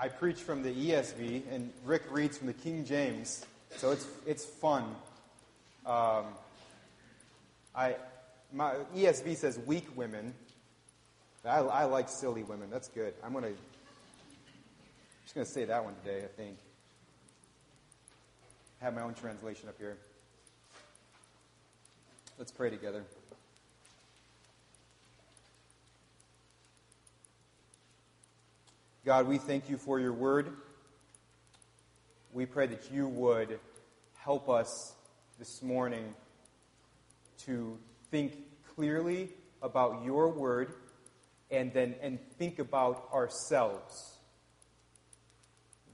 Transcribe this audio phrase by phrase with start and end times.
[0.00, 3.44] I preach from the ESV, and Rick reads from the King James,
[3.76, 4.84] so it's it's fun.
[5.84, 6.26] Um,
[7.74, 7.96] I
[8.52, 10.34] my ESV says weak women.
[11.44, 12.70] I, I like silly women.
[12.70, 13.12] That's good.
[13.24, 13.50] I'm gonna
[15.24, 16.22] just gonna say that one today.
[16.22, 16.58] I think.
[18.80, 19.96] Have my own translation up here.
[22.38, 23.02] Let's pray together.
[29.08, 30.52] God, we thank you for your word.
[32.30, 33.58] We pray that you would
[34.18, 34.92] help us
[35.38, 36.14] this morning
[37.46, 37.78] to
[38.10, 38.36] think
[38.74, 39.30] clearly
[39.62, 40.74] about your word
[41.50, 44.18] and then and think about ourselves.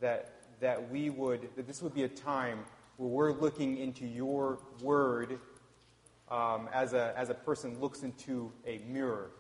[0.01, 2.65] That that we would that this would be a time
[2.97, 5.39] where we're looking into your word
[6.29, 9.31] um, as a as a person looks into a mirror.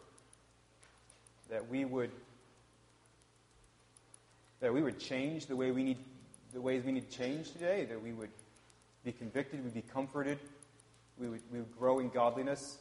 [1.51, 2.12] That we would
[4.64, 5.98] that we would change the way we need
[6.54, 8.30] the ways we need to change today, that we would
[9.04, 10.38] be convicted, we'd be comforted,
[11.18, 12.79] we would, we would grow in godliness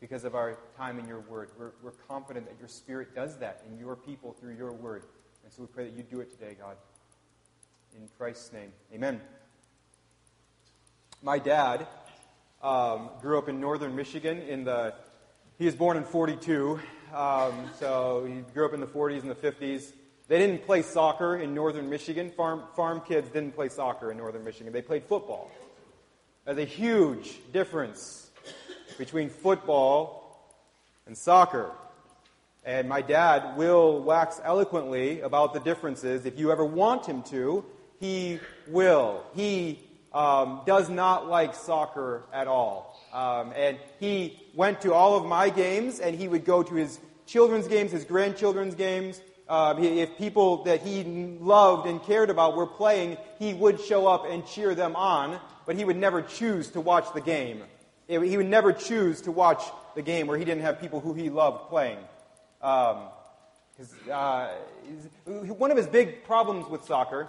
[0.00, 1.48] because of our time in your word.
[1.58, 5.04] We're, we're confident that your spirit does that in your people through your word.
[5.44, 6.76] And so we pray that you do it today, God.
[7.96, 8.72] In Christ's name.
[8.92, 9.18] Amen.
[11.22, 11.86] My dad
[12.62, 14.92] um, grew up in northern Michigan in the
[15.58, 16.78] he was born in 42
[17.14, 19.92] um, so he grew up in the 40s and the 50s
[20.28, 22.30] they didn't play soccer in northern Michigan.
[22.30, 24.72] Farm, farm kids didn't play soccer in northern Michigan.
[24.72, 25.50] They played football.
[26.44, 28.30] There's a huge difference
[28.98, 30.54] between football
[31.06, 31.70] and soccer.
[32.64, 36.26] And my dad will wax eloquently about the differences.
[36.26, 37.64] If you ever want him to,
[37.98, 39.24] he will.
[39.34, 39.80] He
[40.12, 43.00] um, does not like soccer at all.
[43.14, 47.00] Um, and he went to all of my games, and he would go to his
[47.26, 51.04] children's games, his grandchildren's games, um, if people that he
[51.40, 55.76] loved and cared about were playing, he would show up and cheer them on, but
[55.76, 57.62] he would never choose to watch the game.
[58.08, 59.62] He would never choose to watch
[59.94, 61.98] the game where he didn't have people who he loved playing.
[62.60, 63.04] Um,
[64.10, 64.48] uh,
[65.26, 67.28] one of his big problems with soccer,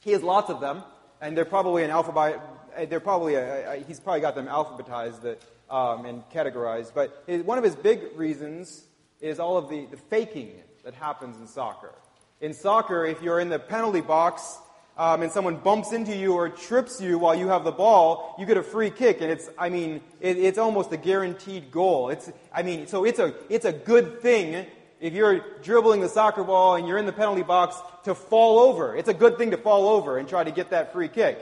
[0.00, 0.82] he has lots of them,
[1.20, 2.40] and they're probably an alphabet.
[2.88, 5.36] They're probably a, a, he's probably got them alphabetized
[5.70, 6.92] um, and categorized.
[6.94, 8.84] But his, one of his big reasons
[9.20, 10.52] is all of the, the faking
[10.84, 11.92] that happens in soccer.
[12.40, 14.58] In soccer, if you're in the penalty box
[14.98, 18.46] um, and someone bumps into you or trips you while you have the ball, you
[18.46, 22.08] get a free kick, and it's, I mean, it, it's almost a guaranteed goal.
[22.10, 24.66] It's, I mean, so it's a, it's a good thing
[25.00, 28.96] if you're dribbling the soccer ball and you're in the penalty box to fall over.
[28.96, 31.38] It's a good thing to fall over and try to get that free kick.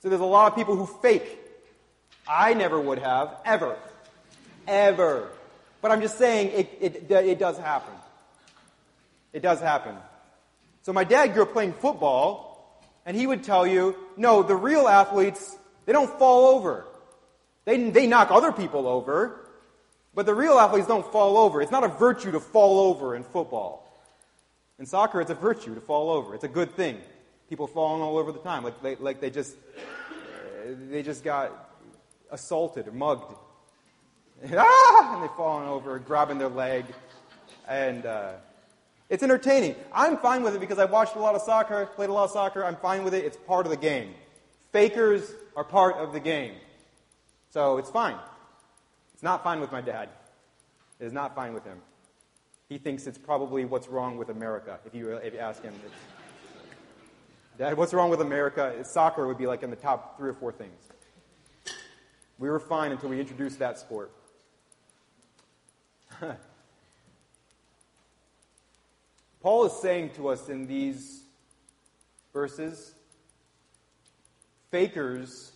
[0.00, 1.38] So there's a lot of people who fake.
[2.26, 3.76] I never would have, ever.
[4.66, 5.28] Ever.
[5.80, 7.94] But I'm just saying it, it, it does happen.
[9.32, 9.96] It does happen.
[10.82, 14.88] So my dad grew up playing football, and he would tell you, no, the real
[14.88, 15.56] athletes,
[15.86, 16.86] they don't fall over.
[17.64, 19.44] They, they knock other people over,
[20.14, 21.60] but the real athletes don't fall over.
[21.60, 23.84] It's not a virtue to fall over in football.
[24.78, 26.34] In soccer, it's a virtue to fall over.
[26.34, 26.98] It's a good thing.
[27.48, 29.56] People falling all over the time, like they, like they just
[30.90, 31.70] they just got
[32.30, 33.34] assaulted or mugged.
[34.56, 35.14] ah!
[35.14, 36.84] And they're falling over, grabbing their leg,
[37.66, 38.32] and uh,
[39.08, 39.74] it's entertaining.
[39.92, 42.30] I'm fine with it because I've watched a lot of soccer, played a lot of
[42.30, 42.64] soccer.
[42.64, 43.24] I'm fine with it.
[43.24, 44.14] It's part of the game.
[44.72, 46.54] Fakers are part of the game.
[47.50, 48.16] So it's fine.
[49.14, 50.10] It's not fine with my dad.
[51.00, 51.78] It is not fine with him.
[52.68, 55.72] He thinks it's probably what's wrong with America, if you, if you ask him.
[57.56, 58.84] Dad, what's wrong with America?
[58.84, 60.80] Soccer would be like in the top three or four things.
[62.38, 64.12] We were fine until we introduced that sport.
[69.40, 71.22] Paul is saying to us in these
[72.32, 72.92] verses
[74.70, 75.52] fakers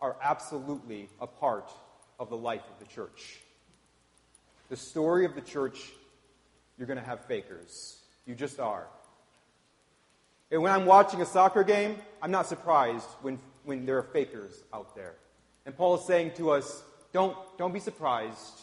[0.00, 1.70] are absolutely a part
[2.18, 3.38] of the life of the church.
[4.68, 5.90] The story of the church,
[6.76, 7.98] you're going to have fakers.
[8.26, 8.86] You just are.
[10.50, 14.62] And when I'm watching a soccer game, I'm not surprised when, when there are fakers
[14.72, 15.14] out there.
[15.64, 16.82] And Paul is saying to us,
[17.12, 18.60] don't, don't be surprised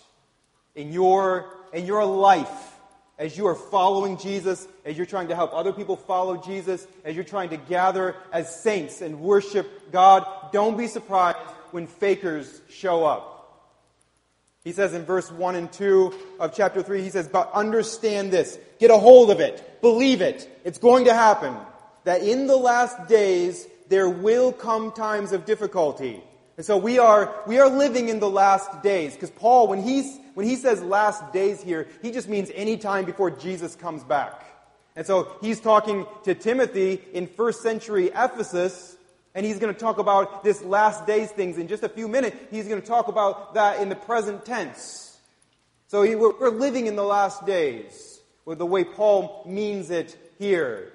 [0.76, 2.73] in your, in your life
[3.18, 7.16] as you are following Jesus, as you're trying to help other people follow Jesus, as
[7.16, 11.38] you're trying to gather as saints and worship God, don't be surprised
[11.72, 13.30] when fakers show up.
[14.64, 18.58] He says in verse 1 and 2 of chapter 3, he says, But understand this,
[18.80, 21.56] get a hold of it, believe it, it's going to happen,
[22.06, 26.24] that in the last days there will come times of difficulty.
[26.56, 30.20] And so we are, we are living in the last days, because Paul, when he's
[30.36, 34.46] when he says last days here, he just means any time before Jesus comes back.
[34.96, 38.96] And so he's talking to Timothy in first century Ephesus,
[39.36, 42.36] and he's going to talk about this last days things in just a few minutes.
[42.52, 45.18] He's going to talk about that in the present tense.
[45.88, 50.93] So we're living in the last days with the way Paul means it here.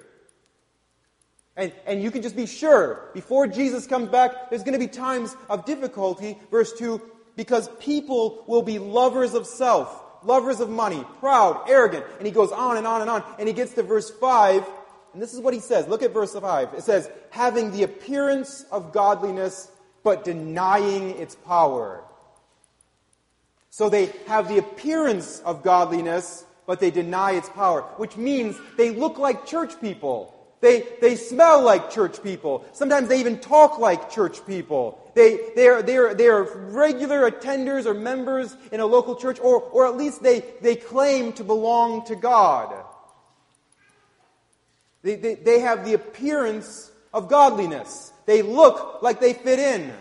[1.59, 4.87] And, and you can just be sure, before Jesus comes back, there's going to be
[4.87, 6.37] times of difficulty.
[6.49, 7.01] Verse 2
[7.35, 12.05] because people will be lovers of self, lovers of money, proud, arrogant.
[12.17, 13.23] And he goes on and on and on.
[13.39, 14.67] And he gets to verse 5,
[15.13, 15.87] and this is what he says.
[15.87, 16.73] Look at verse 5.
[16.73, 19.71] It says, having the appearance of godliness,
[20.03, 22.03] but denying its power.
[23.69, 28.89] So they have the appearance of godliness, but they deny its power, which means they
[28.89, 30.38] look like church people.
[30.61, 32.65] They, they smell like church people.
[32.73, 35.11] Sometimes they even talk like church people.
[35.15, 39.39] They, they, are, they, are, they are regular attenders or members in a local church,
[39.39, 42.73] or, or at least they, they claim to belong to God.
[45.01, 48.11] They, they, they have the appearance of godliness.
[48.25, 49.93] They look like they fit in.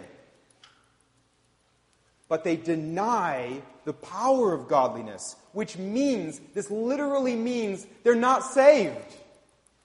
[2.28, 9.14] But they deny the power of godliness, which means, this literally means they're not saved.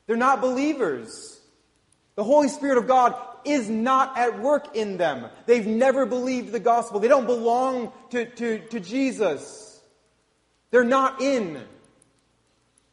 [0.07, 1.39] They're not believers.
[2.15, 3.15] The Holy Spirit of God
[3.45, 5.25] is not at work in them.
[5.45, 6.99] They've never believed the gospel.
[6.99, 9.81] They don't belong to, to, to Jesus.
[10.71, 11.61] They're not in.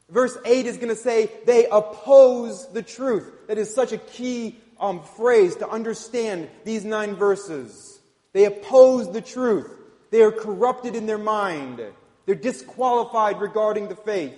[0.08, 3.30] Verse 8 is going to say, they oppose the truth.
[3.46, 8.00] That is such a key um, phrase to understand these nine verses.
[8.32, 9.70] They oppose the truth.
[10.10, 11.80] They are corrupted in their mind.
[12.26, 14.34] They're disqualified regarding the faith.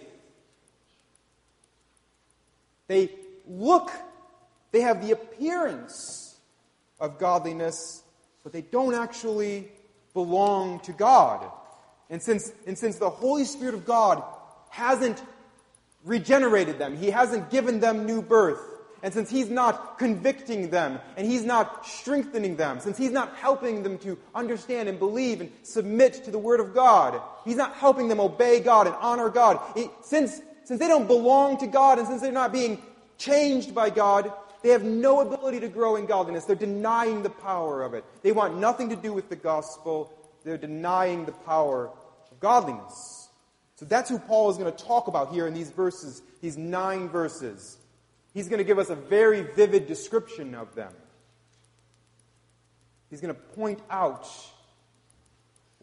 [2.93, 3.09] They
[3.49, 3.91] look,
[4.71, 6.37] they have the appearance
[7.01, 8.03] of godliness,
[8.43, 9.73] but they don't actually
[10.13, 11.51] belong to God.
[12.11, 14.23] And since, and since the Holy Spirit of God
[14.69, 15.23] hasn't
[16.05, 18.61] regenerated them, He hasn't given them new birth,
[19.03, 23.83] and since He's not convicting them, and He's not strengthening them, since He's not helping
[23.83, 28.09] them to understand and believe and submit to the Word of God, He's not helping
[28.09, 29.59] them obey God and honor God,
[30.03, 32.81] since since they don't belong to God and since they're not being
[33.19, 34.33] changed by God,
[34.63, 36.45] they have no ability to grow in godliness.
[36.45, 38.05] They're denying the power of it.
[38.23, 40.13] They want nothing to do with the gospel.
[40.45, 41.89] They're denying the power
[42.31, 43.29] of godliness.
[43.77, 47.09] So that's who Paul is going to talk about here in these verses, these nine
[47.09, 47.79] verses.
[48.33, 50.93] He's going to give us a very vivid description of them.
[53.11, 54.29] He's going to point out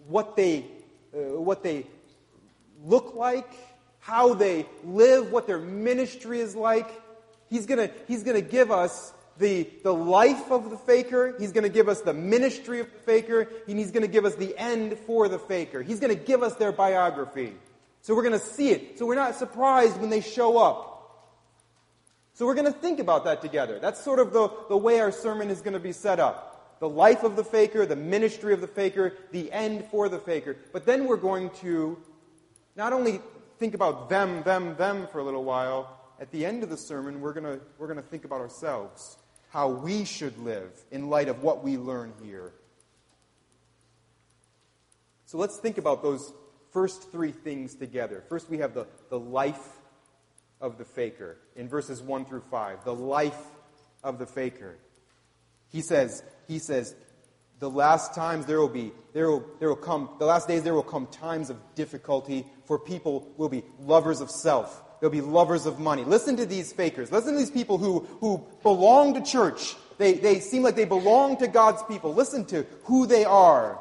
[0.08, 0.66] what they,
[1.14, 1.86] uh, what they
[2.84, 3.52] look like,
[4.10, 6.90] how they live, what their ministry is like.
[7.50, 11.36] He's going he's gonna give us the, the life of the faker.
[11.40, 13.48] He's going to give us the ministry of the faker.
[13.68, 15.82] And he's going to give us the end for the faker.
[15.82, 17.54] He's going to give us their biography.
[18.02, 19.00] So we're going to see it.
[19.00, 20.88] So we're not surprised when they show up.
[22.34, 23.80] So we're going to think about that together.
[23.80, 26.78] That's sort of the, the way our sermon is going to be set up.
[26.80, 30.56] The life of the faker, the ministry of the faker, the end for the faker.
[30.72, 31.98] But then we're going to
[32.78, 33.20] not only
[33.60, 37.22] think about them, them, them for a little while, at the end of the sermon,
[37.22, 39.18] we're going we're going to think about ourselves,
[39.50, 42.54] how we should live in light of what we learn here.
[45.26, 46.34] So let's think about those
[46.72, 48.24] first three things together.
[48.30, 49.78] First, we have the, the life
[50.60, 52.84] of the faker in verses 1 through 5.
[52.84, 53.39] The life
[54.04, 54.78] of the faker.
[55.72, 56.96] He says, he says,
[57.60, 60.74] the last times there will be, there will, there will come, the last days there
[60.74, 64.84] will come times of difficulty, for people will be lovers of self.
[65.00, 66.04] They'll be lovers of money.
[66.04, 67.12] Listen to these fakers.
[67.12, 69.75] Listen to these people who, who belong to church.
[69.98, 72.13] They, they seem like they belong to God's people.
[72.13, 73.80] Listen to who they are.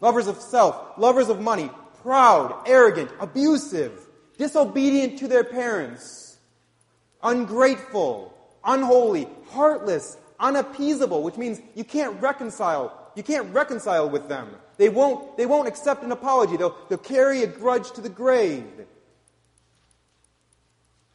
[0.00, 1.70] Lovers of self, lovers of money,
[2.02, 3.98] proud, arrogant, abusive,
[4.36, 6.36] disobedient to their parents,
[7.22, 13.10] ungrateful, unholy, heartless, unappeasable, which means you can't reconcile.
[13.14, 14.48] You can't reconcile with them.
[14.76, 16.56] They won't, they won't accept an apology.
[16.56, 18.64] They'll, they'll carry a grudge to the grave.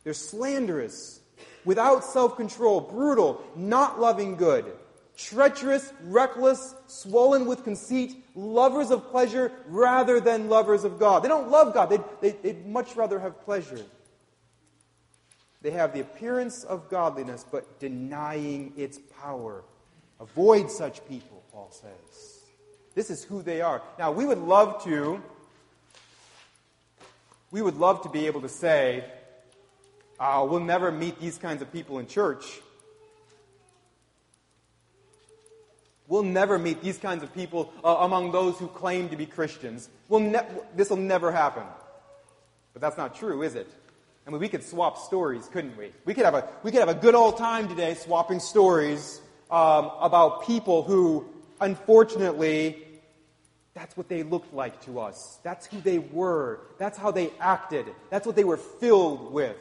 [0.03, 1.19] They're slanderous,
[1.63, 4.65] without self control, brutal, not loving good,
[5.15, 11.23] treacherous, reckless, swollen with conceit, lovers of pleasure rather than lovers of God.
[11.23, 13.85] They don't love God, they'd, they'd, they'd much rather have pleasure.
[15.61, 19.63] They have the appearance of godliness, but denying its power.
[20.19, 22.39] Avoid such people, Paul says.
[22.95, 23.81] This is who they are.
[23.97, 25.21] Now, we would love to,
[27.51, 29.03] we would love to be able to say,
[30.19, 32.45] oh, we'll never meet these kinds of people in church.
[36.07, 39.87] We'll never meet these kinds of people uh, among those who claim to be Christians.
[40.09, 41.63] We'll ne- this will never happen.
[42.73, 43.69] But that's not true, is it?
[44.25, 45.91] I mean, we could swap stories, couldn't we?
[46.05, 49.91] We could have a, we could have a good old time today swapping stories um,
[49.99, 51.25] about people who,
[51.59, 52.83] unfortunately,
[53.73, 55.39] that's what they looked like to us.
[55.43, 56.59] That's who they were.
[56.77, 57.87] That's how they acted.
[58.09, 59.57] That's what they were filled with.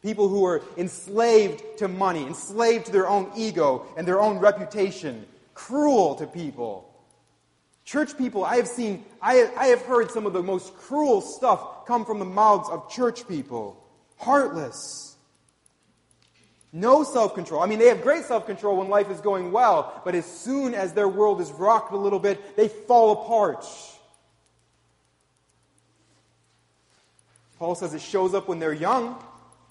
[0.00, 5.26] People who were enslaved to money, enslaved to their own ego and their own reputation,
[5.54, 6.88] cruel to people.
[7.84, 11.84] Church people, I have seen, I, I have heard some of the most cruel stuff
[11.86, 13.81] come from the mouths of church people.
[14.22, 15.16] Heartless.
[16.72, 17.60] No self control.
[17.60, 20.74] I mean, they have great self control when life is going well, but as soon
[20.74, 23.66] as their world is rocked a little bit, they fall apart.
[27.58, 29.22] Paul says it shows up when they're young,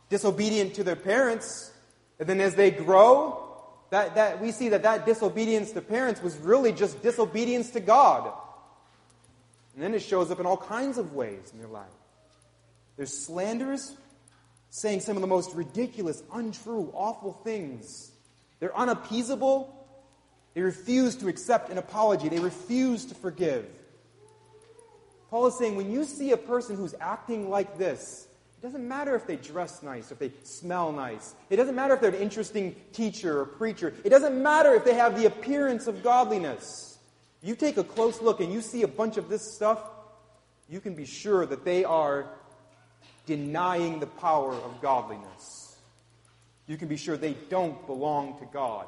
[0.10, 1.72] disobedient to their parents,
[2.20, 3.52] and then as they grow,
[3.90, 8.32] that, that we see that that disobedience to parents was really just disobedience to God.
[9.74, 11.90] And then it shows up in all kinds of ways in their life.
[12.96, 13.96] There's slanders
[14.72, 18.12] saying some of the most ridiculous, untrue, awful things.
[18.60, 19.76] They're unappeasable.
[20.54, 22.30] They refuse to accept an apology.
[22.30, 23.68] They refuse to forgive.
[25.30, 29.16] Paul is saying when you see a person who's acting like this, it doesn't matter
[29.16, 31.36] if they dress nice, if they smell nice.
[31.50, 33.94] It doesn't matter if they're an interesting teacher or preacher.
[34.04, 36.98] It doesn't matter if they have the appearance of godliness.
[37.42, 39.82] You take a close look and you see a bunch of this stuff,
[40.70, 42.30] you can be sure that they are
[43.26, 45.78] denying the power of godliness.
[46.68, 48.88] You can be sure they don't belong to God.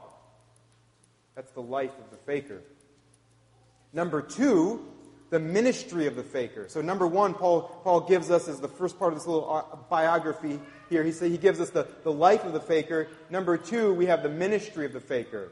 [1.36, 2.62] That's the life of the faker.
[3.92, 4.86] Number two,
[5.30, 6.68] the ministry of the faker.
[6.68, 9.76] So, number one, Paul, Paul gives us as the first part of this little uh,
[9.90, 10.60] biography
[10.90, 11.04] here.
[11.04, 13.08] He, say, he gives us the, the life of the faker.
[13.30, 15.52] Number two, we have the ministry of the faker.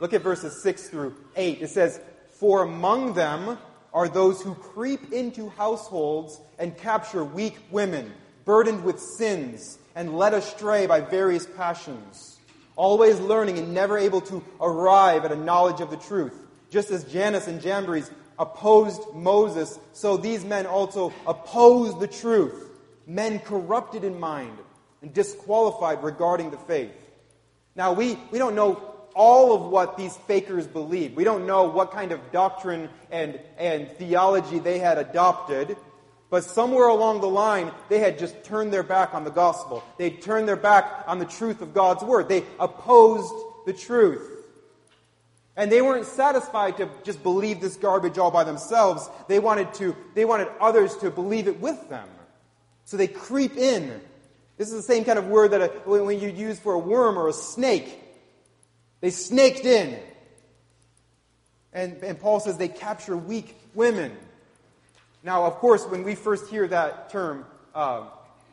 [0.00, 1.60] Look at verses 6 through 8.
[1.60, 3.58] It says, For among them
[3.92, 8.12] are those who creep into households and capture weak women,
[8.44, 12.38] burdened with sins and led astray by various passions,
[12.76, 16.34] always learning and never able to arrive at a knowledge of the truth.
[16.70, 22.70] Just as Jannes and Jambres opposed Moses, so these men also oppose the truth.
[23.06, 24.56] Men corrupted in mind
[25.02, 26.92] and disqualified regarding the faith.
[27.74, 31.14] Now, we, we don't know all of what these fakers believed.
[31.14, 35.76] We don't know what kind of doctrine and, and theology they had adopted,
[36.30, 39.84] but somewhere along the line, they had just turned their back on the gospel.
[39.98, 42.30] They turned their back on the truth of God's word.
[42.30, 43.34] They opposed
[43.66, 44.26] the truth.
[45.54, 49.06] And they weren't satisfied to just believe this garbage all by themselves.
[49.28, 52.08] They wanted to, they wanted others to believe it with them.
[52.86, 54.00] So they creep in.
[54.56, 57.18] This is the same kind of word that a, when you use for a worm
[57.18, 57.99] or a snake.
[59.00, 59.98] They snaked in.
[61.72, 64.16] And, and Paul says they capture weak women.
[65.22, 68.06] Now, of course, when we first hear that term, uh,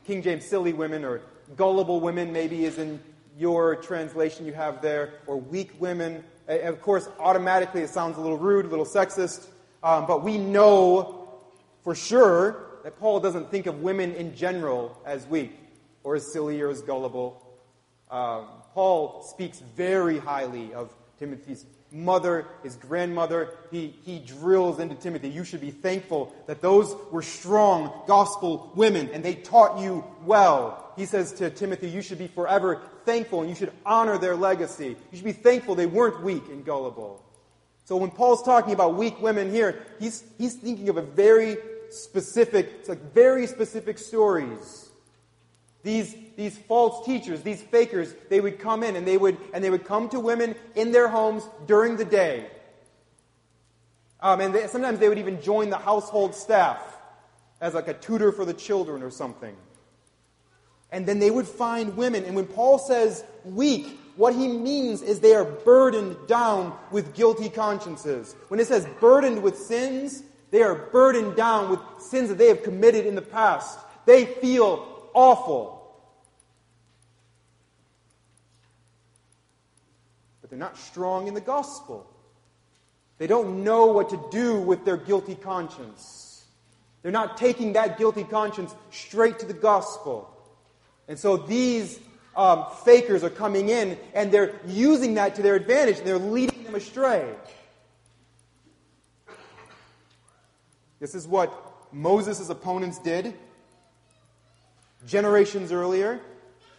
[0.06, 1.22] King James silly women or
[1.56, 3.00] gullible women, maybe is in
[3.38, 6.24] your translation you have there, or weak women.
[6.48, 9.48] Of course, automatically it sounds a little rude, a little sexist,
[9.84, 11.30] um, but we know
[11.84, 15.58] for sure that Paul doesn't think of women in general as weak
[16.04, 17.46] or as silly or as gullible.
[18.10, 23.55] Um, Paul speaks very highly of Timothy's mother, his grandmother.
[23.72, 29.10] He, he drills into Timothy, you should be thankful that those were strong gospel women
[29.13, 30.93] and they taught you well.
[30.96, 34.89] He says to Timothy, you should be forever thankful and you should honor their legacy.
[34.89, 37.25] You should be thankful they weren't weak and gullible.
[37.86, 41.57] So when Paul's talking about weak women here, he's, he's thinking of a very
[41.89, 44.87] specific, it's like very specific stories
[45.88, 49.70] these, these false teachers, these fakers, they would come in and they would, and they
[49.70, 52.46] would come to women in their homes during the day.
[54.20, 56.82] Um, and they, sometimes they would even join the household staff
[57.62, 59.56] as like a tutor for the children or something.
[60.91, 62.25] And then they would find women.
[62.25, 67.48] And when Paul says weak, what he means is they are burdened down with guilty
[67.48, 68.36] consciences.
[68.50, 72.62] When it says burdened with sins, they are burdened down with sins that they have
[72.62, 73.79] committed in the past.
[74.06, 75.75] They feel awful.
[80.46, 82.09] but they're not strong in the gospel.
[83.19, 86.45] They don't know what to do with their guilty conscience.
[87.03, 90.27] They're not taking that guilty conscience straight to the gospel.
[91.07, 91.99] And so these
[92.35, 96.63] um, fakers are coming in and they're using that to their advantage and they're leading
[96.63, 97.31] them astray.
[100.99, 101.53] This is what
[101.93, 103.35] Moses' opponents did
[105.05, 106.19] generations earlier.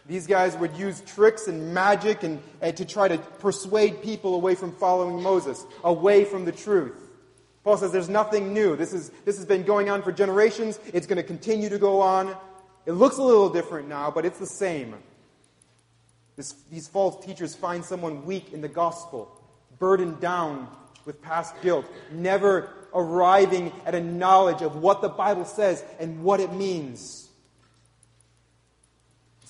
[0.09, 4.55] These guys would use tricks and magic and, and to try to persuade people away
[4.55, 6.97] from following Moses, away from the truth.
[7.63, 8.75] Paul says there's nothing new.
[8.75, 10.79] This, is, this has been going on for generations.
[10.93, 12.35] It's going to continue to go on.
[12.87, 14.95] It looks a little different now, but it's the same.
[16.37, 19.39] This, these false teachers find someone weak in the gospel,
[19.77, 20.69] burdened down
[21.05, 26.39] with past guilt, never arriving at a knowledge of what the Bible says and what
[26.39, 27.28] it means.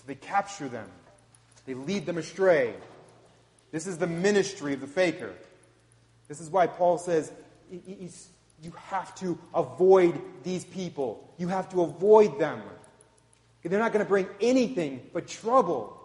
[0.09, 0.89] They capture them,
[1.67, 2.73] they lead them astray.
[3.71, 5.35] This is the ministry of the faker.
[6.27, 7.31] This is why Paul says
[7.69, 11.31] you have to avoid these people.
[11.37, 12.59] You have to avoid them.
[13.61, 15.95] They're not going to bring anything but trouble.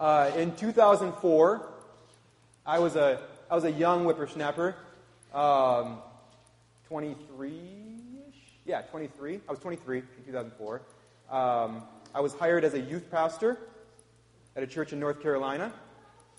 [0.00, 1.72] Uh, in 2004,
[2.66, 4.74] I was a, I was a young whippersnapper,
[5.32, 5.98] um,
[6.90, 8.34] 23-ish?
[8.66, 9.40] Yeah, 23.
[9.48, 10.82] I was 23 in 2004.
[11.30, 11.82] Um,
[12.14, 13.58] I was hired as a youth pastor
[14.56, 15.72] at a church in North Carolina.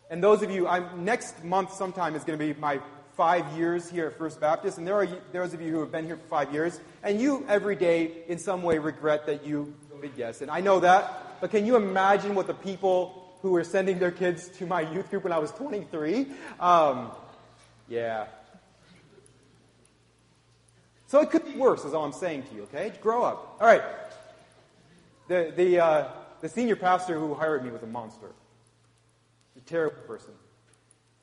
[0.10, 2.80] And those of you, I'm, next month sometime is going to be my
[3.16, 6.06] five years here at First Baptist, and there are those of you who have been
[6.06, 10.12] here for five years, and you every day in some way regret that you voted
[10.16, 10.42] yes.
[10.42, 14.12] And I know that, but can you imagine what the people who were sending their
[14.12, 16.28] kids to my youth group when I was 23?
[16.60, 17.12] Um,
[17.90, 18.28] yeah.
[21.08, 22.94] So it could be worse, is all I'm saying to you, okay?
[23.02, 23.58] Grow up.
[23.60, 23.84] All right.
[25.30, 26.08] The, the, uh,
[26.42, 28.32] the senior pastor who hired me was a monster,
[29.56, 30.34] a terrible person.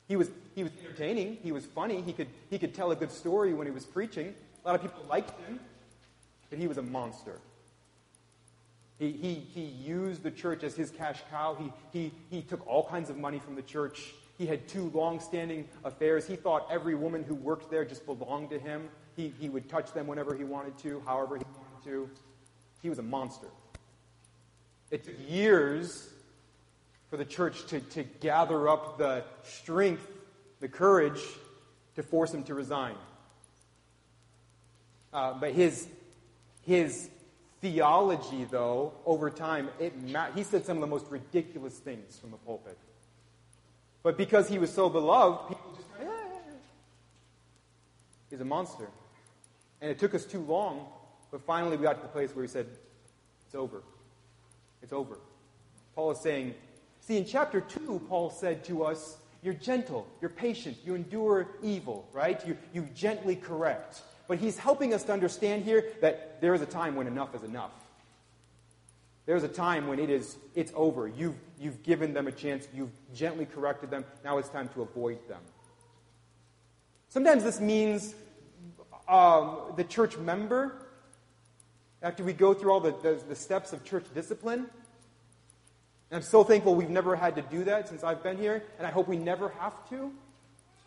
[0.07, 1.39] He was, he was entertaining.
[1.43, 2.01] He was funny.
[2.01, 4.33] He could, he could tell a good story when he was preaching.
[4.63, 5.59] A lot of people liked him,
[6.49, 7.41] but he was a monster.
[8.97, 11.57] He, he, he used the church as his cash cow.
[11.59, 14.13] He, he, he took all kinds of money from the church.
[14.37, 16.25] He had two long standing affairs.
[16.25, 18.87] He thought every woman who worked there just belonged to him.
[19.17, 22.09] He, he would touch them whenever he wanted to, however he wanted to.
[22.81, 23.47] He was a monster.
[24.89, 26.09] It took years
[27.09, 30.07] for the church to, to gather up the strength,
[30.59, 31.21] the courage
[31.95, 32.95] to force him to resign.
[35.11, 35.87] Uh, but his,
[36.65, 37.09] his
[37.61, 42.31] theology, though, over time, it ma- he said some of the most ridiculous things from
[42.31, 42.77] the pulpit.
[44.03, 46.05] But because he was so beloved, people just, eh.
[48.29, 48.87] he's a monster.
[49.81, 50.85] And it took us too long,
[51.31, 52.67] but finally we got to the place where he said,
[53.45, 53.81] it's over.
[54.81, 55.17] It's over.
[55.95, 56.53] Paul is saying,
[57.01, 62.07] See, in chapter 2, Paul said to us, You're gentle, you're patient, you endure evil,
[62.11, 62.45] right?
[62.45, 64.01] You, you gently correct.
[64.27, 67.43] But he's helping us to understand here that there is a time when enough is
[67.43, 67.71] enough.
[69.25, 71.07] There's a time when it is, it's over.
[71.07, 75.19] You've, you've given them a chance, you've gently corrected them, now it's time to avoid
[75.27, 75.41] them.
[77.09, 78.15] Sometimes this means
[79.07, 80.86] um, the church member,
[82.01, 84.67] after we go through all the, the, the steps of church discipline,
[86.09, 88.87] and I'm so thankful we've never had to do that since I've been here, and
[88.87, 90.11] I hope we never have to.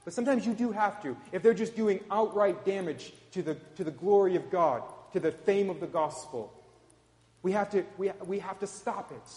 [0.05, 1.17] But sometimes you do have to.
[1.31, 5.31] If they're just doing outright damage to the, to the glory of God, to the
[5.31, 6.53] fame of the gospel,
[7.43, 9.33] we have to, we, we have to stop it.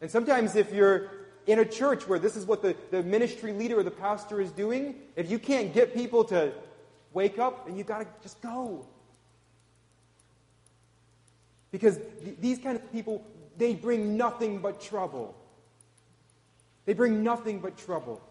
[0.00, 1.10] And sometimes if you're
[1.46, 4.52] in a church where this is what the, the ministry leader or the pastor is
[4.52, 6.52] doing, if you can't get people to
[7.14, 8.86] wake up, then you got to just go.
[11.70, 13.24] Because th- these kind of people
[13.58, 15.34] they bring nothing but trouble.
[16.86, 18.22] They bring nothing but trouble.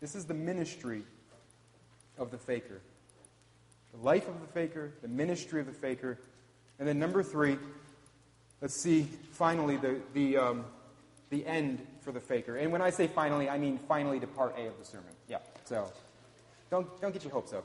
[0.00, 1.02] This is the ministry
[2.16, 2.80] of the faker.
[3.92, 6.18] The life of the faker, the ministry of the faker.
[6.78, 7.58] And then number three,
[8.60, 10.64] let's see finally the, the, um,
[11.30, 12.56] the end for the faker.
[12.56, 15.12] And when I say finally, I mean finally to part A of the sermon.
[15.28, 15.92] Yeah, so
[16.70, 17.64] don't, don't get your hopes up.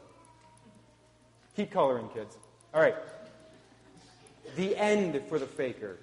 [1.57, 2.37] Keep coloring, kids.
[2.71, 2.93] All right.
[4.55, 5.97] The end for the faker.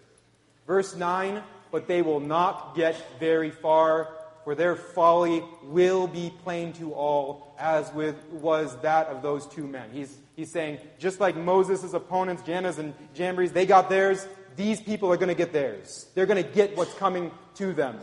[0.67, 4.09] Verse 9, but they will not get very far,
[4.43, 9.69] for their folly will be plain to all, as with, was that of those two
[9.69, 9.90] men.
[9.93, 15.12] He's, he's saying, just like Moses' opponents, Jannes and Jambres, they got theirs, these people
[15.12, 16.09] are going to get theirs.
[16.17, 18.01] They're going to get what's coming to them.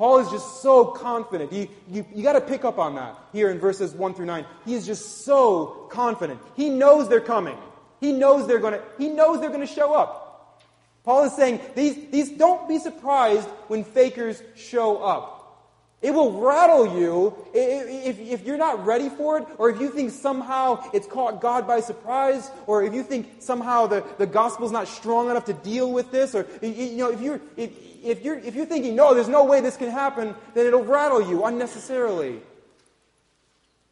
[0.00, 1.52] Paul is just so confident.
[1.52, 4.46] You, you, got to pick up on that here in verses 1 through 9.
[4.64, 6.40] He is just so confident.
[6.56, 7.58] He knows they're coming.
[8.00, 10.64] He knows they're going to, he knows they're going to show up.
[11.04, 15.39] Paul is saying, these, these don't be surprised when fakers show up.
[16.02, 20.10] It will rattle you if, if you're not ready for it, or if you think
[20.12, 24.88] somehow it's caught God by surprise, or if you think somehow the, the gospel's not
[24.88, 27.70] strong enough to deal with this, or you know, if you're, if,
[28.02, 31.20] if you're, if you're thinking, no, there's no way this can happen, then it'll rattle
[31.28, 32.40] you unnecessarily.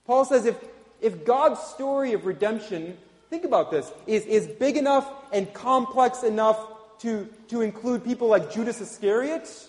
[0.07, 0.57] Paul says if,
[1.03, 2.97] if God's story of redemption,
[3.29, 6.59] think about this, is, is big enough and complex enough
[7.01, 9.69] to, to include people like Judas Iscariot,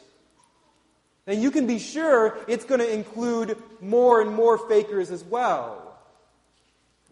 [1.29, 5.99] then you can be sure it's going to include more and more fakers as well.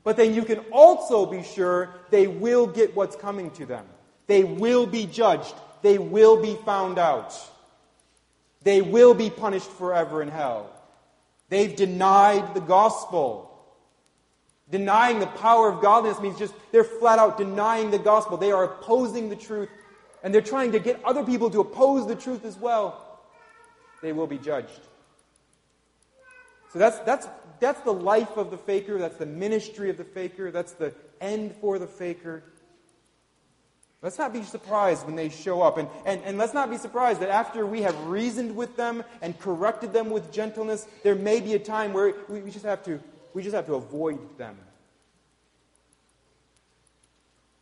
[0.03, 3.85] But then you can also be sure they will get what's coming to them.
[4.25, 5.53] They will be judged.
[5.81, 7.35] They will be found out.
[8.63, 10.71] They will be punished forever in hell.
[11.49, 13.51] They've denied the gospel.
[14.69, 18.37] Denying the power of godliness means just they're flat out denying the gospel.
[18.37, 19.69] They are opposing the truth,
[20.23, 23.06] and they're trying to get other people to oppose the truth as well.
[24.01, 24.81] They will be judged.
[26.71, 27.27] So that's, that's,
[27.59, 28.99] that's the life of the faker.
[28.99, 30.51] That's the ministry of the faker.
[30.51, 32.43] That's the end for the faker.
[34.01, 35.77] Let's not be surprised when they show up.
[35.77, 39.37] And, and, and let's not be surprised that after we have reasoned with them and
[39.39, 42.99] corrected them with gentleness, there may be a time where we, we just have to
[43.37, 44.57] we just have to avoid them.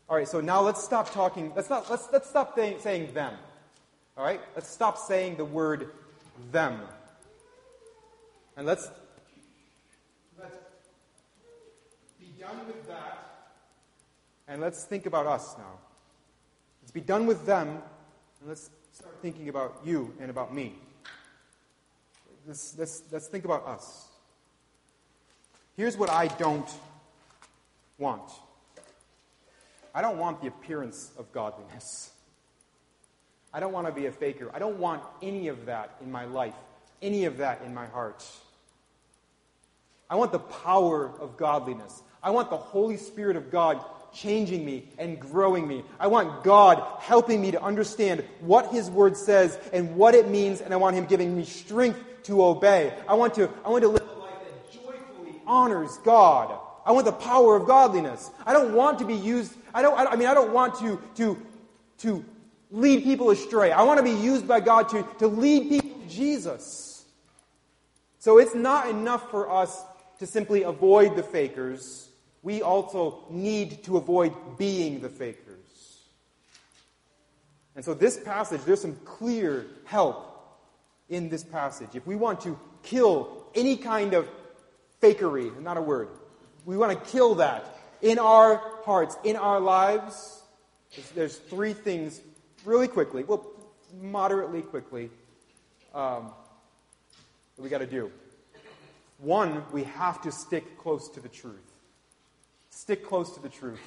[0.08, 1.52] All right, so now let's stop talking.
[1.54, 3.34] Let's, not, let's, let's stop th- saying them.
[4.16, 4.40] All right?
[4.56, 5.90] Let's stop saying the word
[6.52, 6.80] them.
[8.58, 8.90] And let's,
[10.40, 10.56] let's
[12.20, 13.52] be done with that.
[14.48, 15.80] And let's think about us now.
[16.82, 17.68] Let's be done with them.
[18.40, 20.76] And let's start thinking about you and about me.
[22.48, 24.08] Let's, let's, let's think about us.
[25.76, 26.70] Here's what I don't
[27.98, 28.22] want
[29.96, 32.12] I don't want the appearance of godliness.
[33.56, 34.52] I don't want to be a faker.
[34.54, 36.54] I don't want any of that in my life,
[37.02, 38.22] any of that in my heart.
[40.10, 42.04] I want the power of godliness.
[42.22, 43.82] I want the Holy Spirit of God
[44.14, 45.86] changing me and growing me.
[46.02, 50.60] I want God helping me to understand what His Word says and what it means,
[50.60, 52.94] and I want Him giving me strength to obey.
[53.08, 56.60] I want to, I want to live a life that joyfully honors God.
[56.86, 58.32] I want the power of godliness.
[58.46, 61.42] I don't want to be used, I don't, I mean, I don't want to, to,
[62.00, 62.26] to
[62.76, 63.72] lead people astray.
[63.72, 67.06] I want to be used by God to, to lead people to Jesus.
[68.20, 69.84] So it's not enough for us
[70.20, 72.10] to simply avoid the fakers.
[72.44, 75.56] We also need to avoid being the fakers.
[77.76, 80.32] And so, this passage, there's some clear help
[81.10, 81.90] in this passage.
[81.94, 84.28] If we want to kill any kind of
[85.02, 86.10] fakery, not a word.
[86.66, 90.42] We want to kill that in our hearts, in our lives.
[90.96, 92.22] There's, there's three things,
[92.66, 93.46] really quickly, well,
[94.02, 95.10] moderately quickly,
[95.94, 96.32] um,
[97.56, 98.12] that we got to do.
[99.20, 101.56] One, we have to stick close to the truth.
[102.70, 103.80] Stick close to the truth.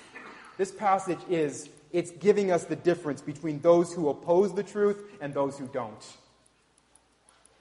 [0.56, 5.34] This passage is, it's giving us the difference between those who oppose the truth and
[5.34, 6.16] those who don't.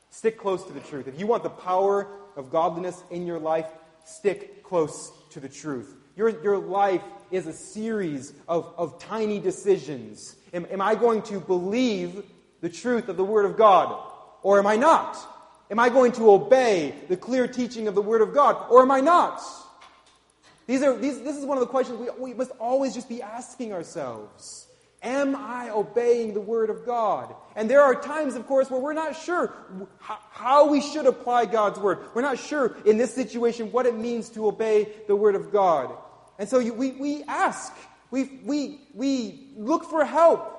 [0.10, 1.08] Stick close to the truth.
[1.08, 3.68] If you want the power of godliness in your life,
[4.06, 5.94] stick close to the truth.
[6.18, 10.36] Your, your life is a series of, of tiny decisions.
[10.52, 12.24] Am, am I going to believe
[12.60, 13.96] the truth of the Word of God,
[14.42, 15.16] or am I not?
[15.70, 18.90] Am I going to obey the clear teaching of the Word of God, or am
[18.90, 19.42] I not?
[20.66, 23.22] These are, these, this is one of the questions we, we must always just be
[23.22, 24.68] asking ourselves.
[25.04, 27.36] Am I obeying the Word of God?
[27.56, 29.54] And there are times, of course, where we're not sure
[30.32, 32.00] how we should apply God's Word.
[32.16, 35.96] We're not sure in this situation what it means to obey the Word of God.
[36.40, 37.74] And so we, we ask,
[38.12, 40.54] we, we, we look for help.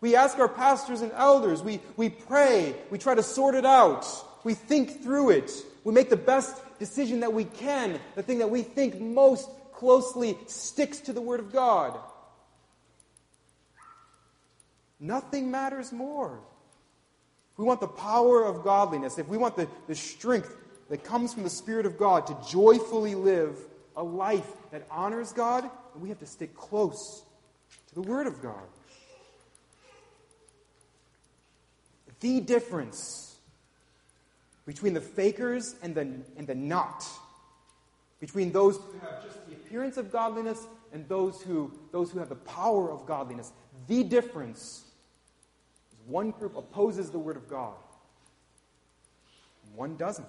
[0.00, 1.62] We ask our pastors and elders.
[1.62, 2.74] We, we pray.
[2.90, 4.06] We try to sort it out.
[4.44, 5.52] We think through it.
[5.84, 10.36] We make the best decision that we can, the thing that we think most closely
[10.46, 11.98] sticks to the Word of God.
[14.98, 16.40] Nothing matters more.
[17.52, 20.54] If we want the power of godliness, if we want the, the strength
[20.90, 23.58] that comes from the Spirit of God to joyfully live
[23.96, 27.24] a life that honors God, and we have to stick close
[27.88, 28.68] to the Word of God.
[32.20, 33.36] The difference
[34.66, 36.02] between the fakers and the,
[36.36, 37.04] and the not,
[38.20, 42.28] between those who have just the appearance of godliness and those who, those who have
[42.28, 43.52] the power of godliness,
[43.88, 44.84] the difference
[45.92, 47.74] is one group opposes the Word of God,
[49.74, 50.26] one doesn't.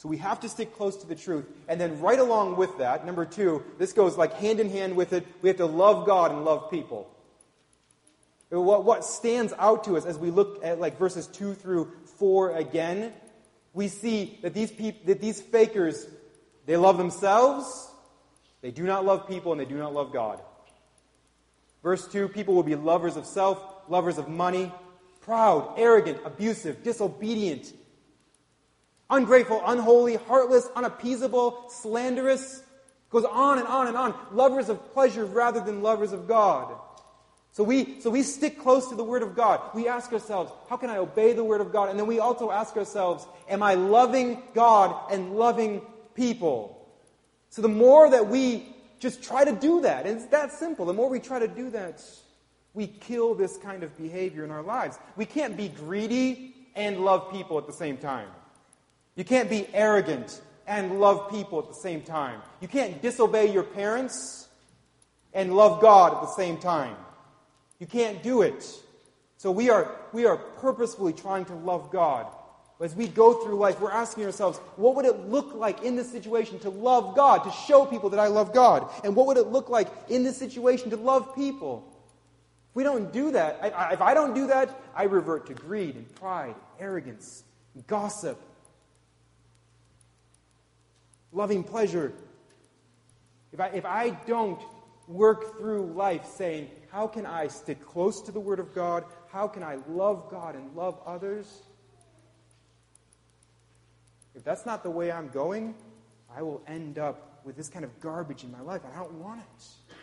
[0.00, 1.44] So we have to stick close to the truth.
[1.68, 5.12] And then, right along with that, number two, this goes like hand in hand with
[5.12, 5.26] it.
[5.42, 7.14] We have to love God and love people.
[8.48, 12.56] What, what stands out to us as we look at like verses 2 through 4
[12.56, 13.12] again,
[13.74, 16.06] we see that these, peop- that these fakers,
[16.64, 17.90] they love themselves,
[18.62, 20.40] they do not love people, and they do not love God.
[21.82, 24.72] Verse 2 people will be lovers of self, lovers of money,
[25.20, 27.74] proud, arrogant, abusive, disobedient,
[29.10, 32.62] ungrateful, unholy, heartless, unappeasable, slanderous.
[33.10, 34.14] Goes on and on and on.
[34.32, 36.74] Lovers of pleasure rather than lovers of God.
[37.52, 39.60] So we, so we stick close to the Word of God.
[39.74, 41.88] We ask ourselves, how can I obey the Word of God?
[41.88, 45.82] And then we also ask ourselves, am I loving God and loving
[46.14, 46.88] people?
[47.48, 48.64] So the more that we
[49.00, 51.70] just try to do that, and it's that simple, the more we try to do
[51.70, 52.00] that,
[52.72, 54.96] we kill this kind of behavior in our lives.
[55.16, 58.28] We can't be greedy and love people at the same time.
[59.20, 62.40] You can't be arrogant and love people at the same time.
[62.62, 64.48] You can't disobey your parents
[65.34, 66.96] and love God at the same time.
[67.78, 68.64] You can't do it.
[69.36, 72.28] So we are, we are purposefully trying to love God.
[72.80, 76.10] As we go through life, we're asking ourselves, what would it look like in this
[76.10, 78.90] situation to love God, to show people that I love God?
[79.04, 81.86] And what would it look like in this situation to love people?
[82.70, 85.52] If we don't do that, I, I, if I don't do that, I revert to
[85.52, 87.44] greed and pride, arrogance,
[87.86, 88.40] gossip,
[91.32, 92.12] loving pleasure.
[93.52, 94.60] If I, if I don't
[95.08, 99.04] work through life saying, how can I stick close to the Word of God?
[99.30, 101.62] How can I love God and love others?
[104.34, 105.74] If that's not the way I'm going,
[106.34, 108.82] I will end up with this kind of garbage in my life.
[108.90, 109.94] I don't want it.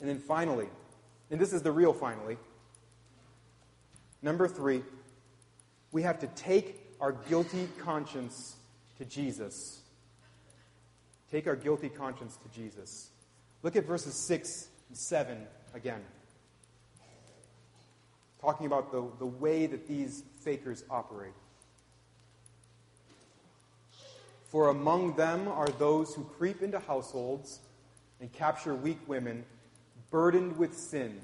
[0.00, 0.68] And then finally,
[1.30, 2.36] and this is the real finally,
[4.20, 4.82] number three,
[5.92, 8.55] we have to take our guilty conscience
[8.98, 9.80] to Jesus.
[11.30, 13.10] Take our guilty conscience to Jesus.
[13.62, 15.38] Look at verses 6 and 7
[15.74, 16.00] again.
[18.40, 21.32] Talking about the, the way that these fakers operate.
[24.48, 27.60] For among them are those who creep into households
[28.20, 29.44] and capture weak women,
[30.10, 31.22] burdened with sins,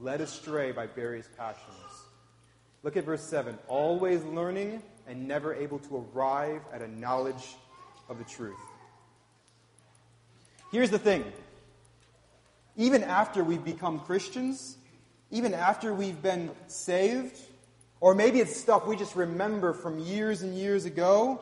[0.00, 1.66] led astray by various passions.
[2.82, 3.58] Look at verse 7.
[3.68, 7.56] Always learning and never able to arrive at a knowledge
[8.08, 8.56] of the truth.
[10.70, 11.24] Here's the thing
[12.76, 14.76] even after we've become Christians,
[15.30, 17.38] even after we've been saved,
[18.00, 21.40] or maybe it's stuff we just remember from years and years ago,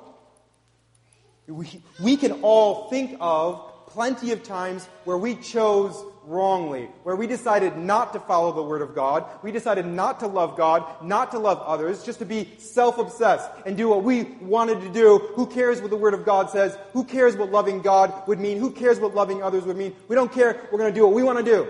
[1.47, 7.27] we, we can all think of plenty of times where we chose wrongly, where we
[7.27, 11.33] decided not to follow the Word of God, we decided not to love God, not
[11.33, 15.19] to love others, just to be self-obsessed and do what we wanted to do.
[15.35, 16.77] Who cares what the Word of God says?
[16.93, 18.59] Who cares what loving God would mean?
[18.59, 19.95] Who cares what loving others would mean?
[20.09, 20.69] We don't care.
[20.71, 21.67] We're going to do what we want to do.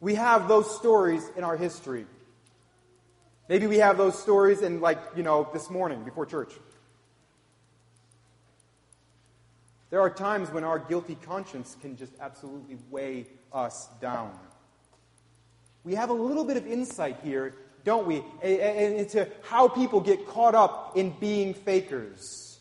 [0.00, 2.06] We have those stories in our history.
[3.48, 6.50] Maybe we have those stories in, like, you know, this morning before church.
[9.94, 14.36] There are times when our guilty conscience can just absolutely weigh us down.
[15.84, 17.54] We have a little bit of insight here,
[17.84, 22.58] don't we, into how people get caught up in being fakers.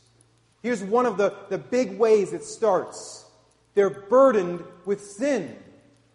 [0.62, 3.26] Here's one of the, the big ways it starts
[3.74, 5.58] they're burdened with sin.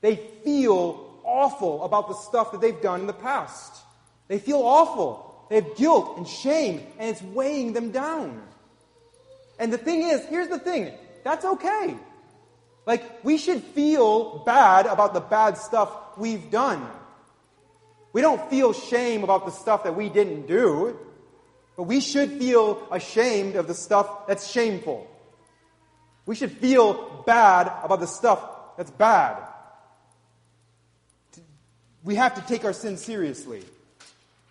[0.01, 3.75] They feel awful about the stuff that they've done in the past.
[4.29, 5.49] They feel awful.
[5.51, 8.41] They have guilt and shame, and it's weighing them down.
[9.59, 10.93] And the thing is, here's the thing
[11.29, 11.95] that's okay.
[12.87, 16.89] Like, we should feel bad about the bad stuff we've done.
[18.15, 20.99] We don't feel shame about the stuff that we didn't do,
[21.77, 25.07] but we should feel ashamed of the stuff that's shameful.
[26.25, 28.41] We should feel bad about the stuff
[28.79, 29.37] that's bad.
[32.05, 33.65] We have to take our sin seriously.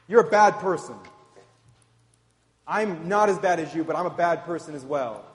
[0.08, 0.96] You're a bad person.
[2.68, 5.26] I'm not as bad as you, but I'm a bad person as well.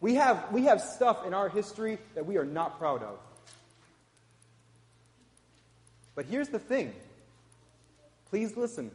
[0.00, 3.18] We have, we have stuff in our history that we are not proud of.
[6.14, 6.92] But here's the thing.
[8.30, 8.90] Please listen.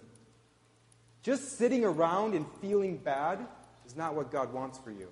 [1.23, 3.39] Just sitting around and feeling bad
[3.85, 5.07] is not what God wants for you.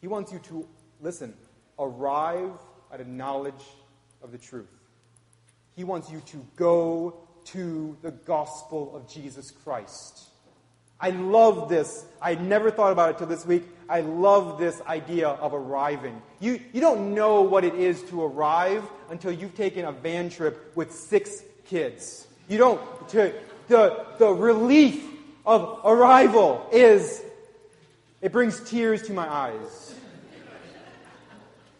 [0.00, 0.66] He wants you to,
[1.00, 1.34] listen,
[1.78, 2.52] arrive
[2.92, 3.64] at a knowledge
[4.22, 4.70] of the truth.
[5.76, 10.29] He wants you to go to the gospel of Jesus Christ.
[11.00, 12.04] I love this.
[12.20, 13.64] I never thought about it till this week.
[13.88, 16.20] I love this idea of arriving.
[16.38, 20.72] You, you don't know what it is to arrive until you've taken a van trip
[20.76, 22.26] with six kids.
[22.48, 23.32] You don't, to,
[23.68, 25.02] the, the relief
[25.46, 27.22] of arrival is,
[28.20, 29.94] it brings tears to my eyes.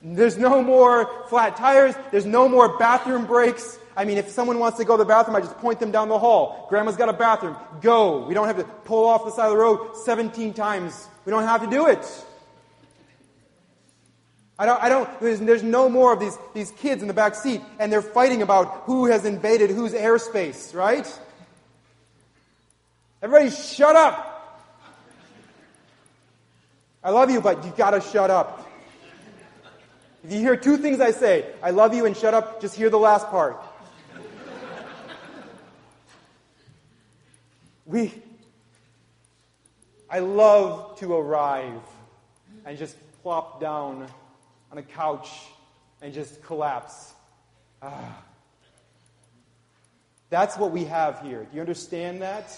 [0.02, 1.94] There's no more flat tires.
[2.10, 3.78] There's no more bathroom breaks.
[4.00, 6.08] I mean, if someone wants to go to the bathroom, I just point them down
[6.08, 6.64] the hall.
[6.70, 7.54] Grandma's got a bathroom.
[7.82, 8.24] Go.
[8.24, 11.06] We don't have to pull off the side of the road 17 times.
[11.26, 12.24] We don't have to do it.
[14.58, 17.34] I don't, I don't, there's, there's no more of these, these kids in the back
[17.34, 21.06] seat and they're fighting about who has invaded whose airspace, right?
[23.20, 24.72] Everybody shut up.
[27.04, 28.66] I love you, but you gotta shut up.
[30.24, 32.88] If you hear two things I say, I love you and shut up, just hear
[32.88, 33.62] the last part.
[37.90, 38.12] We,
[40.08, 41.82] I love to arrive
[42.64, 44.06] and just plop down
[44.70, 45.28] on a couch
[46.00, 47.12] and just collapse.
[47.82, 48.22] Ah.
[50.30, 51.40] That's what we have here.
[51.40, 52.56] Do you understand that?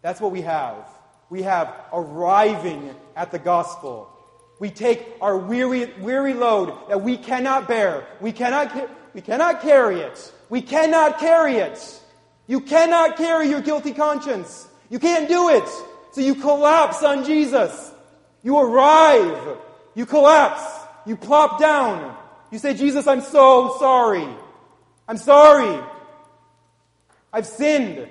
[0.00, 0.88] That's what we have.
[1.28, 4.10] We have arriving at the gospel.
[4.58, 8.06] We take our weary, weary load that we cannot bear.
[8.22, 10.32] We cannot, we cannot carry it.
[10.48, 12.00] We cannot carry it.
[12.46, 14.68] You cannot carry your guilty conscience.
[14.88, 15.68] You can't do it.
[16.12, 17.92] So you collapse on Jesus.
[18.42, 19.58] You arrive.
[19.94, 20.62] You collapse.
[21.04, 22.16] You plop down.
[22.50, 24.26] You say, Jesus, I'm so sorry.
[25.08, 25.82] I'm sorry.
[27.32, 28.08] I've sinned.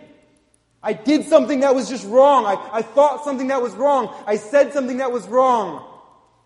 [0.83, 2.45] I did something that was just wrong.
[2.45, 4.13] I, I thought something that was wrong.
[4.27, 5.83] I said something that was wrong.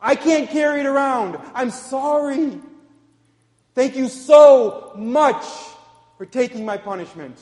[0.02, 1.38] I can't carry it around.
[1.54, 2.58] I'm sorry.
[3.75, 5.43] Thank you so much
[6.17, 7.38] for taking my punishment.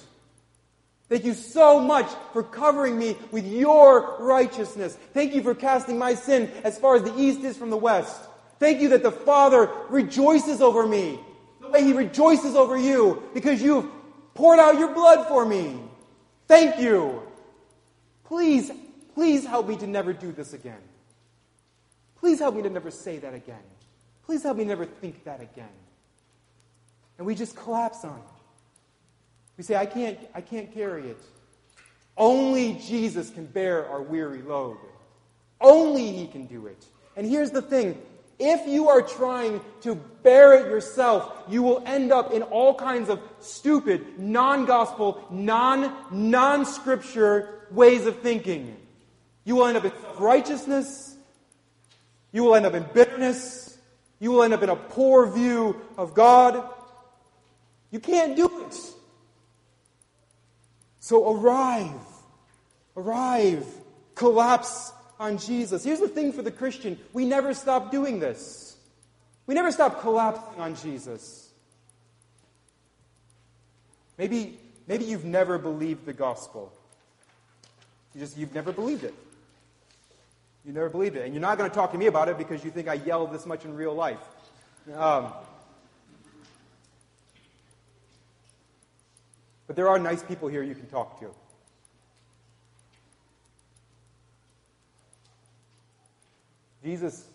[1.09, 4.97] Thank you so much for covering me with your righteousness.
[5.13, 8.19] Thank you for casting my sin as far as the east is from the west.
[8.59, 11.19] Thank you that the Father rejoices over me
[11.61, 13.89] the way He rejoices over you because you've
[14.33, 15.79] poured out your blood for me.
[16.47, 17.21] Thank you.
[18.25, 18.71] Please,
[19.13, 20.81] please help me to never do this again.
[22.19, 23.63] Please help me to never say that again.
[24.25, 25.69] Please help me never think that again.
[27.17, 28.36] And we just collapse on it.
[29.57, 31.21] We say, I can't, I can't carry it.
[32.15, 34.77] Only Jesus can bear our weary load.
[35.59, 36.85] Only He can do it.
[37.15, 37.99] And here's the thing
[38.39, 43.09] if you are trying to bear it yourself, you will end up in all kinds
[43.09, 48.77] of stupid, non gospel, non non scripture ways of thinking.
[49.43, 51.15] You will end up in righteousness.
[52.31, 53.77] You will end up in bitterness.
[54.19, 56.63] You will end up in a poor view of God.
[57.89, 58.75] You can't do it.
[61.07, 61.93] So arrive.
[62.97, 63.65] Arrive.
[64.13, 65.81] Collapse on Jesus.
[65.81, 68.75] Here's the thing for the Christian we never stop doing this.
[69.45, 71.49] We never stop collapsing on Jesus.
[74.17, 76.73] Maybe, maybe you've never believed the gospel.
[78.13, 79.13] You just, you've never believed it.
[80.65, 81.23] You never believed it.
[81.23, 83.27] And you're not going to talk to me about it because you think I yell
[83.27, 84.19] this much in real life.
[84.93, 85.31] Um,
[89.67, 91.27] but there are nice people here you can talk to.
[96.83, 97.25] Jesus,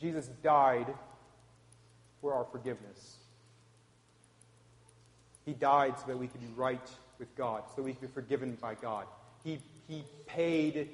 [0.00, 0.86] Jesus died
[2.22, 3.18] for our forgiveness.
[5.44, 8.56] He died so that we could be right with God, so we could be forgiven
[8.60, 9.04] by God.
[9.44, 10.88] He, he paid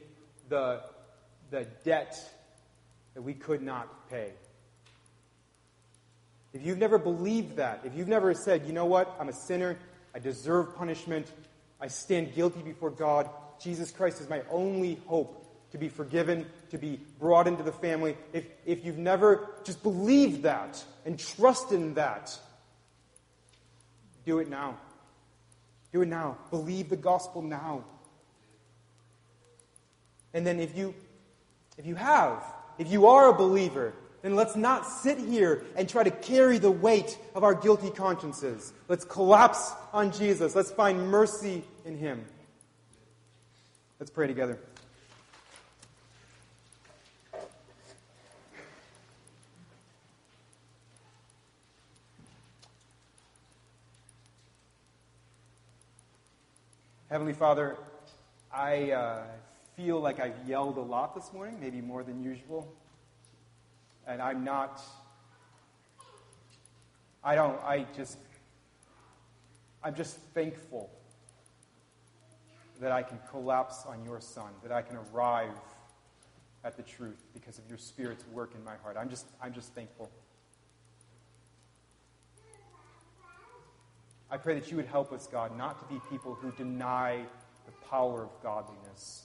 [0.49, 0.81] the,
[1.53, 2.19] the debt
[3.15, 4.33] that we could not pay.
[6.53, 9.79] If you've never believed that, if you've never said, you know what, I'm a sinner,
[10.15, 11.31] I deserve punishment,
[11.81, 15.37] I stand guilty before God, Jesus Christ is my only hope
[15.71, 18.17] to be forgiven, to be brought into the family.
[18.33, 22.37] If, if you've never just believed that and trust in that,
[24.25, 24.77] do it now.
[25.93, 26.39] Do it now.
[26.51, 27.85] Believe the gospel now.
[30.35, 30.95] And then if you
[31.81, 32.43] if you have,
[32.79, 36.71] if you are a believer, then let's not sit here and try to carry the
[36.71, 38.73] weight of our guilty consciences.
[38.89, 40.55] Let's collapse on Jesus.
[40.55, 42.25] Let's find mercy in him.
[43.99, 44.59] Let's pray together.
[57.11, 57.77] Heavenly Father,
[58.53, 59.23] I uh,
[59.77, 62.73] feel like I've yelled a lot this morning, maybe more than usual.
[64.07, 64.83] And I'm not,
[67.23, 68.19] I don't, I just,
[69.83, 70.91] I'm just thankful
[72.81, 75.57] that I can collapse on your Son, that I can arrive
[76.65, 78.97] at the truth because of your Spirit's work in my heart.
[78.99, 80.11] I'm just, I'm just thankful.
[84.31, 87.21] I pray that you would help us, God, not to be people who deny
[87.67, 89.25] the power of godliness.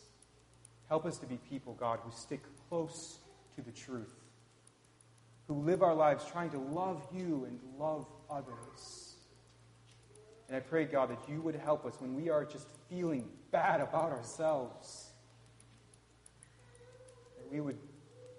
[0.89, 3.19] Help us to be people, God, who stick close
[3.55, 4.13] to the truth,
[5.47, 9.15] who live our lives trying to love you and love others.
[10.47, 13.81] And I pray, God, that you would help us when we are just feeling bad
[13.81, 15.09] about ourselves,
[17.37, 17.77] that we would,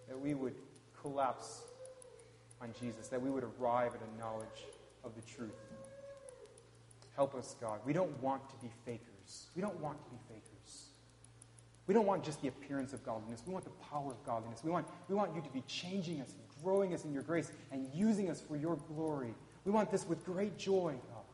[0.09, 0.54] that we would
[1.00, 1.62] collapse
[2.61, 4.66] on Jesus, that we would arrive at a knowledge
[5.04, 5.50] of the truth.
[7.14, 7.80] Help us, God.
[7.84, 9.46] We don't want to be fakers.
[9.54, 10.86] We don't want to be fakers.
[11.86, 13.42] We don't want just the appearance of godliness.
[13.46, 14.62] We want the power of godliness.
[14.62, 16.32] We want, we want you to be changing us
[16.62, 19.34] growing us in your grace and using us for your glory.
[19.64, 21.24] We want this with great joy, God.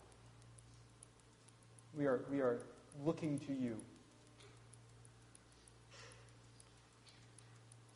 [1.97, 2.59] We are, we are
[3.05, 3.77] looking to you.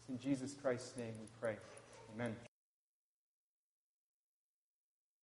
[0.01, 1.57] It's in Jesus Christ's name we pray.
[2.15, 2.37] Amen.